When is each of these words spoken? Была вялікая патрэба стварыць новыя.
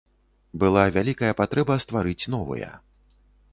Была 0.63 0.85
вялікая 0.95 1.29
патрэба 1.43 1.77
стварыць 1.85 2.29
новыя. 2.37 2.73